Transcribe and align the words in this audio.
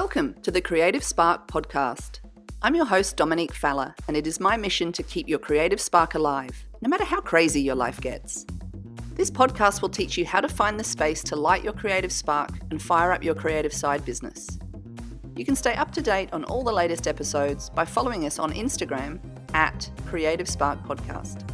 Welcome 0.00 0.34
to 0.42 0.50
the 0.50 0.60
Creative 0.60 1.02
Spark 1.02 1.48
podcast. 1.48 2.20
I'm 2.60 2.74
your 2.74 2.84
host, 2.84 3.16
Dominique 3.16 3.54
Faller, 3.54 3.94
and 4.06 4.14
it 4.14 4.26
is 4.26 4.38
my 4.38 4.54
mission 4.58 4.92
to 4.92 5.02
keep 5.02 5.26
your 5.26 5.38
creative 5.38 5.80
spark 5.80 6.14
alive, 6.14 6.66
no 6.82 6.90
matter 6.90 7.06
how 7.06 7.22
crazy 7.22 7.62
your 7.62 7.76
life 7.76 7.98
gets. 8.02 8.44
This 9.14 9.30
podcast 9.30 9.80
will 9.80 9.88
teach 9.88 10.18
you 10.18 10.26
how 10.26 10.42
to 10.42 10.50
find 10.50 10.78
the 10.78 10.84
space 10.84 11.22
to 11.22 11.34
light 11.34 11.64
your 11.64 11.72
creative 11.72 12.12
spark 12.12 12.50
and 12.70 12.82
fire 12.82 13.10
up 13.10 13.24
your 13.24 13.34
creative 13.34 13.72
side 13.72 14.04
business. 14.04 14.58
You 15.34 15.46
can 15.46 15.56
stay 15.56 15.72
up 15.72 15.92
to 15.92 16.02
date 16.02 16.30
on 16.34 16.44
all 16.44 16.62
the 16.62 16.74
latest 16.74 17.08
episodes 17.08 17.70
by 17.70 17.86
following 17.86 18.26
us 18.26 18.38
on 18.38 18.52
Instagram 18.52 19.18
at 19.54 19.90
Creative 20.04 20.46
Spark 20.46 20.78
Podcast. 20.82 21.48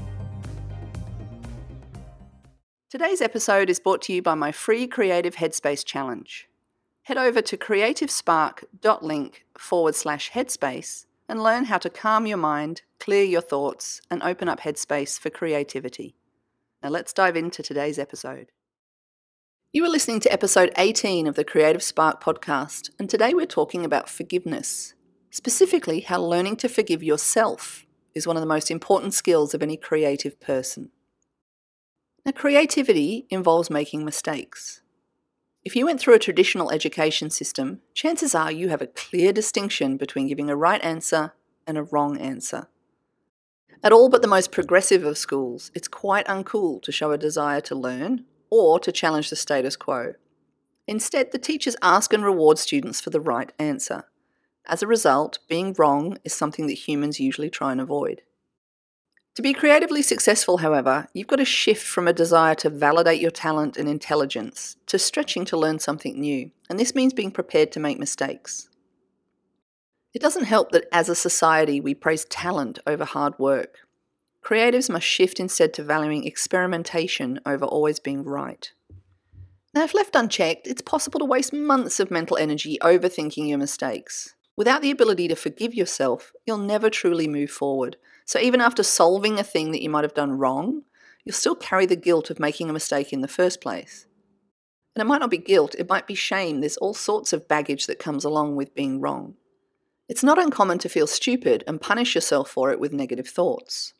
Today's 2.90 3.20
episode 3.20 3.70
is 3.70 3.78
brought 3.78 4.02
to 4.02 4.12
you 4.12 4.20
by 4.20 4.34
my 4.34 4.50
free 4.50 4.88
Creative 4.88 5.36
Headspace 5.36 5.84
Challenge 5.84 6.48
head 7.02 7.18
over 7.18 7.42
to 7.42 7.56
creativespark.link 7.56 9.44
forward 9.58 9.94
slash 9.94 10.30
headspace 10.30 11.06
and 11.28 11.42
learn 11.42 11.64
how 11.64 11.78
to 11.78 11.90
calm 11.90 12.26
your 12.26 12.36
mind, 12.36 12.82
clear 13.00 13.24
your 13.24 13.40
thoughts, 13.40 14.00
and 14.10 14.22
open 14.22 14.48
up 14.48 14.60
headspace 14.60 15.18
for 15.18 15.30
creativity. 15.30 16.14
Now 16.82 16.90
let's 16.90 17.12
dive 17.12 17.36
into 17.36 17.62
today's 17.62 17.98
episode. 17.98 18.52
You 19.72 19.84
are 19.84 19.88
listening 19.88 20.20
to 20.20 20.32
episode 20.32 20.70
18 20.76 21.26
of 21.26 21.34
the 21.34 21.44
Creative 21.44 21.82
Spark 21.82 22.22
podcast, 22.22 22.90
and 22.98 23.08
today 23.08 23.32
we're 23.32 23.46
talking 23.46 23.84
about 23.84 24.08
forgiveness, 24.08 24.94
specifically 25.30 26.00
how 26.00 26.20
learning 26.20 26.56
to 26.56 26.68
forgive 26.68 27.02
yourself 27.02 27.86
is 28.14 28.26
one 28.26 28.36
of 28.36 28.42
the 28.42 28.46
most 28.46 28.70
important 28.70 29.14
skills 29.14 29.54
of 29.54 29.62
any 29.62 29.78
creative 29.78 30.38
person. 30.40 30.90
Now, 32.26 32.32
creativity 32.32 33.26
involves 33.30 33.70
making 33.70 34.04
mistakes. 34.04 34.81
If 35.64 35.76
you 35.76 35.86
went 35.86 36.00
through 36.00 36.14
a 36.14 36.18
traditional 36.18 36.72
education 36.72 37.30
system, 37.30 37.82
chances 37.94 38.34
are 38.34 38.50
you 38.50 38.68
have 38.70 38.82
a 38.82 38.88
clear 38.88 39.32
distinction 39.32 39.96
between 39.96 40.26
giving 40.26 40.50
a 40.50 40.56
right 40.56 40.82
answer 40.82 41.34
and 41.68 41.78
a 41.78 41.84
wrong 41.84 42.18
answer. 42.18 42.66
At 43.80 43.92
all 43.92 44.08
but 44.08 44.22
the 44.22 44.28
most 44.28 44.50
progressive 44.50 45.04
of 45.04 45.16
schools, 45.16 45.70
it's 45.72 45.86
quite 45.86 46.26
uncool 46.26 46.82
to 46.82 46.90
show 46.90 47.12
a 47.12 47.18
desire 47.18 47.60
to 47.62 47.76
learn 47.76 48.24
or 48.50 48.80
to 48.80 48.90
challenge 48.90 49.30
the 49.30 49.36
status 49.36 49.76
quo. 49.76 50.14
Instead, 50.88 51.30
the 51.30 51.38
teachers 51.38 51.76
ask 51.80 52.12
and 52.12 52.24
reward 52.24 52.58
students 52.58 53.00
for 53.00 53.10
the 53.10 53.20
right 53.20 53.52
answer. 53.60 54.04
As 54.66 54.82
a 54.82 54.88
result, 54.88 55.38
being 55.48 55.74
wrong 55.78 56.18
is 56.24 56.32
something 56.32 56.66
that 56.66 56.88
humans 56.88 57.20
usually 57.20 57.50
try 57.50 57.70
and 57.70 57.80
avoid. 57.80 58.22
To 59.36 59.42
be 59.42 59.54
creatively 59.54 60.02
successful, 60.02 60.58
however, 60.58 61.08
you've 61.14 61.26
got 61.26 61.36
to 61.36 61.46
shift 61.46 61.86
from 61.86 62.06
a 62.06 62.12
desire 62.12 62.54
to 62.56 62.68
validate 62.68 63.20
your 63.20 63.30
talent 63.30 63.78
and 63.78 63.88
intelligence 63.88 64.76
to 64.86 64.98
stretching 64.98 65.46
to 65.46 65.56
learn 65.56 65.78
something 65.78 66.20
new, 66.20 66.50
and 66.68 66.78
this 66.78 66.94
means 66.94 67.14
being 67.14 67.30
prepared 67.30 67.72
to 67.72 67.80
make 67.80 67.98
mistakes. 67.98 68.68
It 70.12 70.20
doesn't 70.20 70.44
help 70.44 70.72
that 70.72 70.84
as 70.92 71.08
a 71.08 71.14
society 71.14 71.80
we 71.80 71.94
praise 71.94 72.26
talent 72.26 72.78
over 72.86 73.06
hard 73.06 73.38
work. 73.38 73.78
Creatives 74.44 74.90
must 74.90 75.06
shift 75.06 75.40
instead 75.40 75.72
to 75.74 75.82
valuing 75.82 76.24
experimentation 76.26 77.40
over 77.46 77.64
always 77.64 78.00
being 78.00 78.24
right. 78.24 78.70
Now, 79.74 79.84
if 79.84 79.94
left 79.94 80.14
unchecked, 80.14 80.66
it's 80.66 80.82
possible 80.82 81.18
to 81.20 81.24
waste 81.24 81.54
months 81.54 81.98
of 81.98 82.10
mental 82.10 82.36
energy 82.36 82.76
overthinking 82.82 83.48
your 83.48 83.56
mistakes. 83.56 84.34
Without 84.56 84.82
the 84.82 84.90
ability 84.90 85.28
to 85.28 85.36
forgive 85.36 85.72
yourself, 85.72 86.32
you'll 86.44 86.58
never 86.58 86.90
truly 86.90 87.26
move 87.26 87.50
forward 87.50 87.96
so 88.24 88.38
even 88.38 88.60
after 88.60 88.82
solving 88.82 89.38
a 89.38 89.44
thing 89.44 89.72
that 89.72 89.82
you 89.82 89.90
might 89.90 90.04
have 90.04 90.14
done 90.14 90.38
wrong, 90.38 90.82
you'll 91.24 91.34
still 91.34 91.54
carry 91.54 91.86
the 91.86 91.96
guilt 91.96 92.30
of 92.30 92.40
making 92.40 92.68
a 92.68 92.72
mistake 92.72 93.12
in 93.12 93.20
the 93.20 93.28
first 93.28 93.60
place. 93.60 94.06
And 94.94 95.02
it 95.02 95.06
might 95.06 95.20
not 95.20 95.30
be 95.30 95.38
guilt, 95.38 95.74
it 95.78 95.88
might 95.88 96.06
be 96.06 96.14
shame. 96.14 96.60
There's 96.60 96.76
all 96.76 96.94
sorts 96.94 97.32
of 97.32 97.48
baggage 97.48 97.86
that 97.86 97.98
comes 97.98 98.24
along 98.24 98.56
with 98.56 98.74
being 98.74 99.00
wrong. 99.00 99.34
It's 100.08 100.22
not 100.22 100.38
uncommon 100.38 100.78
to 100.78 100.88
feel 100.88 101.06
stupid 101.06 101.64
and 101.66 101.80
punish 101.80 102.14
yourself 102.14 102.50
for 102.50 102.70
it 102.70 102.78
with 102.78 102.92
negative 102.92 103.28
thoughts. 103.28 103.94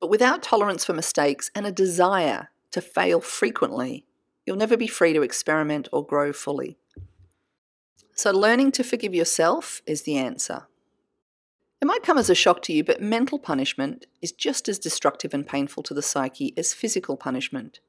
But 0.00 0.10
without 0.10 0.42
tolerance 0.42 0.84
for 0.84 0.92
mistakes 0.92 1.50
and 1.54 1.66
a 1.66 1.72
desire 1.72 2.50
to 2.72 2.80
fail 2.80 3.20
frequently, 3.20 4.04
you'll 4.44 4.56
never 4.56 4.76
be 4.76 4.88
free 4.88 5.12
to 5.12 5.22
experiment 5.22 5.88
or 5.92 6.04
grow 6.04 6.32
fully. 6.32 6.76
So, 8.16 8.32
learning 8.32 8.72
to 8.72 8.84
forgive 8.84 9.14
yourself 9.14 9.82
is 9.86 10.02
the 10.02 10.16
answer. 10.16 10.66
It 11.84 11.86
might 11.86 12.02
come 12.02 12.16
as 12.16 12.30
a 12.30 12.34
shock 12.34 12.62
to 12.62 12.72
you, 12.72 12.82
but 12.82 13.02
mental 13.02 13.38
punishment 13.38 14.06
is 14.22 14.32
just 14.32 14.70
as 14.70 14.78
destructive 14.78 15.34
and 15.34 15.46
painful 15.46 15.82
to 15.82 15.92
the 15.92 16.00
psyche 16.00 16.54
as 16.56 16.72
physical 16.72 17.14
punishment. 17.14 17.80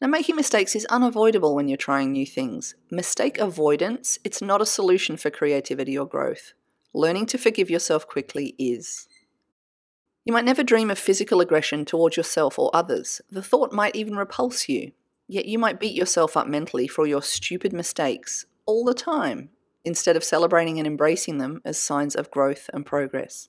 Now, 0.00 0.08
making 0.08 0.34
mistakes 0.34 0.74
is 0.74 0.86
unavoidable 0.86 1.54
when 1.54 1.68
you're 1.68 1.76
trying 1.76 2.10
new 2.10 2.26
things. 2.26 2.74
Mistake 2.90 3.38
avoidance, 3.38 4.18
it's 4.24 4.42
not 4.42 4.60
a 4.60 4.66
solution 4.66 5.16
for 5.16 5.30
creativity 5.30 5.96
or 5.96 6.04
growth. 6.04 6.52
Learning 6.92 7.24
to 7.26 7.38
forgive 7.38 7.70
yourself 7.70 8.08
quickly 8.08 8.56
is. 8.58 9.06
You 10.24 10.32
might 10.32 10.44
never 10.44 10.64
dream 10.64 10.90
of 10.90 10.98
physical 10.98 11.40
aggression 11.40 11.84
towards 11.84 12.16
yourself 12.16 12.58
or 12.58 12.74
others. 12.74 13.20
The 13.30 13.40
thought 13.40 13.72
might 13.72 13.94
even 13.94 14.16
repulse 14.16 14.68
you. 14.68 14.90
Yet 15.28 15.46
you 15.46 15.60
might 15.60 15.78
beat 15.78 15.94
yourself 15.94 16.36
up 16.36 16.48
mentally 16.48 16.88
for 16.88 17.06
your 17.06 17.22
stupid 17.22 17.72
mistakes 17.72 18.46
all 18.66 18.84
the 18.84 18.94
time 18.94 19.50
instead 19.84 20.16
of 20.16 20.24
celebrating 20.24 20.78
and 20.78 20.86
embracing 20.86 21.38
them 21.38 21.60
as 21.64 21.78
signs 21.78 22.14
of 22.14 22.30
growth 22.30 22.70
and 22.72 22.86
progress. 22.86 23.48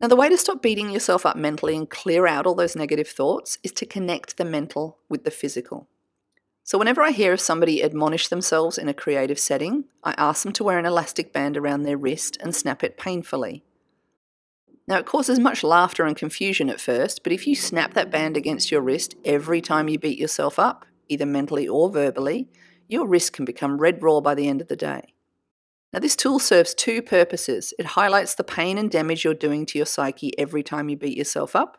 Now, 0.00 0.08
the 0.08 0.16
way 0.16 0.28
to 0.28 0.36
stop 0.36 0.60
beating 0.60 0.90
yourself 0.90 1.24
up 1.24 1.36
mentally 1.36 1.76
and 1.76 1.88
clear 1.88 2.26
out 2.26 2.46
all 2.46 2.54
those 2.54 2.76
negative 2.76 3.08
thoughts 3.08 3.58
is 3.62 3.72
to 3.72 3.86
connect 3.86 4.36
the 4.36 4.44
mental 4.44 4.98
with 5.08 5.24
the 5.24 5.30
physical. 5.30 5.88
So, 6.62 6.78
whenever 6.78 7.02
I 7.02 7.10
hear 7.10 7.32
of 7.32 7.40
somebody 7.40 7.82
admonish 7.82 8.28
themselves 8.28 8.76
in 8.76 8.88
a 8.88 8.94
creative 8.94 9.38
setting, 9.38 9.84
I 10.02 10.14
ask 10.18 10.42
them 10.42 10.52
to 10.54 10.64
wear 10.64 10.78
an 10.78 10.86
elastic 10.86 11.32
band 11.32 11.56
around 11.56 11.82
their 11.82 11.96
wrist 11.96 12.38
and 12.40 12.54
snap 12.54 12.82
it 12.82 12.96
painfully. 12.96 13.64
Now, 14.86 14.98
it 14.98 15.06
causes 15.06 15.38
much 15.38 15.62
laughter 15.62 16.04
and 16.04 16.16
confusion 16.16 16.68
at 16.68 16.80
first, 16.80 17.22
but 17.22 17.32
if 17.32 17.46
you 17.46 17.54
snap 17.54 17.94
that 17.94 18.10
band 18.10 18.36
against 18.36 18.70
your 18.70 18.82
wrist 18.82 19.14
every 19.24 19.60
time 19.60 19.88
you 19.88 19.98
beat 19.98 20.18
yourself 20.18 20.58
up, 20.58 20.84
either 21.08 21.24
mentally 21.24 21.66
or 21.68 21.90
verbally, 21.90 22.48
your 22.88 23.06
wrist 23.06 23.32
can 23.32 23.44
become 23.44 23.78
red 23.78 24.02
raw 24.02 24.20
by 24.20 24.34
the 24.34 24.48
end 24.48 24.60
of 24.60 24.68
the 24.68 24.76
day. 24.76 25.14
Now, 25.92 26.00
this 26.00 26.16
tool 26.16 26.38
serves 26.38 26.74
two 26.74 27.02
purposes. 27.02 27.72
It 27.78 27.86
highlights 27.86 28.34
the 28.34 28.42
pain 28.42 28.78
and 28.78 28.90
damage 28.90 29.22
you're 29.22 29.32
doing 29.32 29.64
to 29.66 29.78
your 29.78 29.86
psyche 29.86 30.36
every 30.38 30.64
time 30.64 30.88
you 30.88 30.96
beat 30.96 31.16
yourself 31.16 31.54
up. 31.54 31.78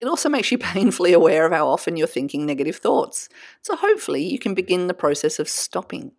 It 0.00 0.06
also 0.06 0.28
makes 0.28 0.52
you 0.52 0.58
painfully 0.58 1.12
aware 1.12 1.46
of 1.46 1.52
how 1.52 1.66
often 1.66 1.96
you're 1.96 2.06
thinking 2.06 2.44
negative 2.44 2.76
thoughts. 2.76 3.28
So, 3.62 3.74
hopefully, 3.74 4.22
you 4.22 4.38
can 4.38 4.54
begin 4.54 4.86
the 4.86 4.94
process 4.94 5.38
of 5.38 5.48
stopping. 5.48 6.12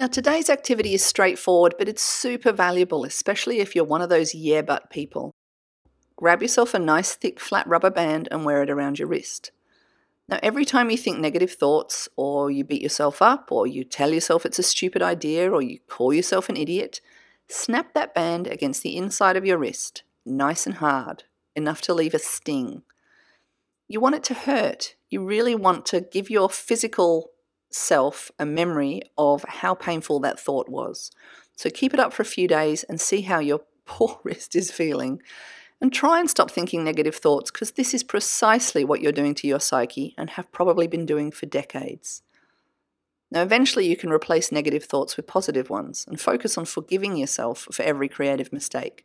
Now, 0.00 0.08
today's 0.08 0.50
activity 0.50 0.94
is 0.94 1.04
straightforward, 1.04 1.76
but 1.78 1.88
it's 1.88 2.02
super 2.02 2.50
valuable, 2.50 3.04
especially 3.04 3.60
if 3.60 3.76
you're 3.76 3.84
one 3.84 4.02
of 4.02 4.08
those 4.08 4.34
yeah 4.34 4.62
but 4.62 4.90
people. 4.90 5.30
Grab 6.16 6.42
yourself 6.42 6.74
a 6.74 6.80
nice 6.80 7.14
thick 7.14 7.38
flat 7.38 7.68
rubber 7.68 7.90
band 7.90 8.26
and 8.32 8.44
wear 8.44 8.62
it 8.62 8.70
around 8.70 8.98
your 8.98 9.06
wrist. 9.06 9.52
Now, 10.32 10.38
every 10.42 10.64
time 10.64 10.88
you 10.88 10.96
think 10.96 11.18
negative 11.18 11.52
thoughts, 11.52 12.08
or 12.16 12.50
you 12.50 12.64
beat 12.64 12.80
yourself 12.80 13.20
up, 13.20 13.52
or 13.52 13.66
you 13.66 13.84
tell 13.84 14.14
yourself 14.14 14.46
it's 14.46 14.58
a 14.58 14.62
stupid 14.62 15.02
idea, 15.02 15.52
or 15.52 15.60
you 15.60 15.78
call 15.90 16.14
yourself 16.14 16.48
an 16.48 16.56
idiot, 16.56 17.02
snap 17.48 17.92
that 17.92 18.14
band 18.14 18.46
against 18.46 18.82
the 18.82 18.96
inside 18.96 19.36
of 19.36 19.44
your 19.44 19.58
wrist, 19.58 20.04
nice 20.24 20.64
and 20.64 20.76
hard, 20.76 21.24
enough 21.54 21.82
to 21.82 21.92
leave 21.92 22.14
a 22.14 22.18
sting. 22.18 22.80
You 23.88 24.00
want 24.00 24.14
it 24.14 24.24
to 24.24 24.32
hurt. 24.32 24.94
You 25.10 25.22
really 25.22 25.54
want 25.54 25.84
to 25.86 26.00
give 26.00 26.30
your 26.30 26.48
physical 26.48 27.32
self 27.68 28.30
a 28.38 28.46
memory 28.46 29.02
of 29.18 29.44
how 29.46 29.74
painful 29.74 30.20
that 30.20 30.40
thought 30.40 30.66
was. 30.66 31.10
So 31.56 31.68
keep 31.68 31.92
it 31.92 32.00
up 32.00 32.14
for 32.14 32.22
a 32.22 32.24
few 32.24 32.48
days 32.48 32.84
and 32.84 32.98
see 32.98 33.20
how 33.20 33.40
your 33.40 33.64
poor 33.84 34.18
wrist 34.24 34.56
is 34.56 34.70
feeling. 34.70 35.20
And 35.82 35.92
try 35.92 36.20
and 36.20 36.30
stop 36.30 36.48
thinking 36.48 36.84
negative 36.84 37.16
thoughts 37.16 37.50
because 37.50 37.72
this 37.72 37.92
is 37.92 38.04
precisely 38.04 38.84
what 38.84 39.00
you're 39.00 39.10
doing 39.10 39.34
to 39.34 39.48
your 39.48 39.58
psyche 39.58 40.14
and 40.16 40.30
have 40.30 40.52
probably 40.52 40.86
been 40.86 41.04
doing 41.04 41.32
for 41.32 41.46
decades. 41.46 42.22
Now, 43.32 43.42
eventually, 43.42 43.88
you 43.88 43.96
can 43.96 44.12
replace 44.12 44.52
negative 44.52 44.84
thoughts 44.84 45.16
with 45.16 45.26
positive 45.26 45.70
ones 45.70 46.04
and 46.06 46.20
focus 46.20 46.56
on 46.56 46.66
forgiving 46.66 47.16
yourself 47.16 47.66
for 47.72 47.82
every 47.82 48.08
creative 48.08 48.52
mistake. 48.52 49.04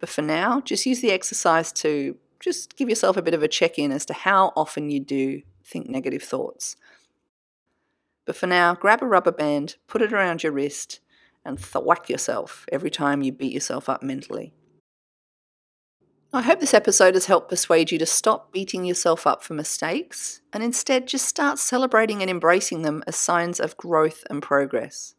But 0.00 0.10
for 0.10 0.20
now, 0.20 0.60
just 0.60 0.84
use 0.84 1.00
the 1.00 1.12
exercise 1.12 1.72
to 1.72 2.16
just 2.40 2.76
give 2.76 2.90
yourself 2.90 3.16
a 3.16 3.22
bit 3.22 3.32
of 3.32 3.42
a 3.42 3.48
check 3.48 3.78
in 3.78 3.90
as 3.90 4.04
to 4.04 4.12
how 4.12 4.52
often 4.54 4.90
you 4.90 5.00
do 5.00 5.40
think 5.64 5.88
negative 5.88 6.22
thoughts. 6.22 6.76
But 8.26 8.36
for 8.36 8.46
now, 8.46 8.74
grab 8.74 9.02
a 9.02 9.06
rubber 9.06 9.32
band, 9.32 9.76
put 9.86 10.02
it 10.02 10.12
around 10.12 10.42
your 10.42 10.52
wrist, 10.52 11.00
and 11.42 11.58
thwack 11.58 12.10
yourself 12.10 12.66
every 12.70 12.90
time 12.90 13.22
you 13.22 13.32
beat 13.32 13.54
yourself 13.54 13.88
up 13.88 14.02
mentally. 14.02 14.52
I 16.30 16.42
hope 16.42 16.60
this 16.60 16.74
episode 16.74 17.14
has 17.14 17.24
helped 17.24 17.48
persuade 17.48 17.90
you 17.90 17.98
to 17.98 18.04
stop 18.04 18.52
beating 18.52 18.84
yourself 18.84 19.26
up 19.26 19.42
for 19.42 19.54
mistakes 19.54 20.42
and 20.52 20.62
instead 20.62 21.08
just 21.08 21.26
start 21.26 21.58
celebrating 21.58 22.20
and 22.20 22.30
embracing 22.30 22.82
them 22.82 23.02
as 23.06 23.16
signs 23.16 23.58
of 23.58 23.78
growth 23.78 24.24
and 24.28 24.42
progress. 24.42 25.14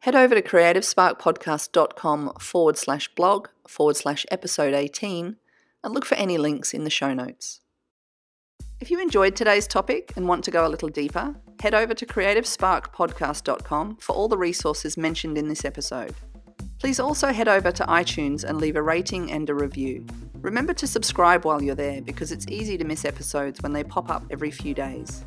Head 0.00 0.14
over 0.14 0.34
to 0.34 0.40
creativesparkpodcast.com 0.40 2.32
forward 2.40 2.78
slash 2.78 3.08
blog 3.14 3.48
forward 3.68 3.96
slash 3.96 4.24
episode 4.30 4.72
18 4.72 5.36
and 5.82 5.94
look 5.94 6.06
for 6.06 6.14
any 6.14 6.38
links 6.38 6.72
in 6.72 6.84
the 6.84 6.90
show 6.90 7.12
notes. 7.12 7.60
If 8.80 8.90
you 8.90 9.02
enjoyed 9.02 9.36
today's 9.36 9.66
topic 9.66 10.14
and 10.16 10.26
want 10.26 10.42
to 10.44 10.50
go 10.50 10.66
a 10.66 10.68
little 10.68 10.88
deeper, 10.88 11.34
head 11.60 11.74
over 11.74 11.92
to 11.92 12.06
creativesparkpodcast.com 12.06 13.96
for 13.96 14.14
all 14.14 14.28
the 14.28 14.38
resources 14.38 14.96
mentioned 14.96 15.36
in 15.36 15.48
this 15.48 15.66
episode. 15.66 16.14
Please 16.84 17.00
also 17.00 17.32
head 17.32 17.48
over 17.48 17.72
to 17.72 17.82
iTunes 17.84 18.44
and 18.44 18.58
leave 18.58 18.76
a 18.76 18.82
rating 18.82 19.32
and 19.32 19.48
a 19.48 19.54
review. 19.54 20.04
Remember 20.42 20.74
to 20.74 20.86
subscribe 20.86 21.46
while 21.46 21.62
you're 21.62 21.74
there 21.74 22.02
because 22.02 22.30
it's 22.30 22.46
easy 22.48 22.76
to 22.76 22.84
miss 22.84 23.06
episodes 23.06 23.62
when 23.62 23.72
they 23.72 23.82
pop 23.82 24.10
up 24.10 24.22
every 24.30 24.50
few 24.50 24.74
days. 24.74 25.24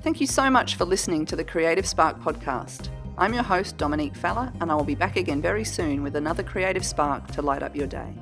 Thank 0.00 0.18
you 0.18 0.26
so 0.26 0.48
much 0.48 0.76
for 0.76 0.86
listening 0.86 1.26
to 1.26 1.36
the 1.36 1.44
Creative 1.44 1.86
Spark 1.86 2.22
podcast. 2.22 2.88
I'm 3.18 3.34
your 3.34 3.42
host, 3.42 3.76
Dominique 3.76 4.16
Faller, 4.16 4.50
and 4.62 4.72
I 4.72 4.74
will 4.74 4.82
be 4.82 4.94
back 4.94 5.16
again 5.16 5.42
very 5.42 5.62
soon 5.62 6.02
with 6.02 6.16
another 6.16 6.42
creative 6.42 6.86
spark 6.86 7.26
to 7.32 7.42
light 7.42 7.62
up 7.62 7.76
your 7.76 7.86
day. 7.86 8.14